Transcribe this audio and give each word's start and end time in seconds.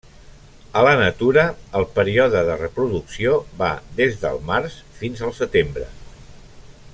A 0.79 0.81
la 0.85 0.93
natura 0.99 1.43
el 1.79 1.85
període 1.99 2.41
de 2.47 2.55
reproducció 2.61 3.35
va 3.61 3.69
des 4.01 4.17
del 4.25 4.41
març 4.49 4.79
fins 5.03 5.23
al 5.29 5.35
setembre. 5.43 5.87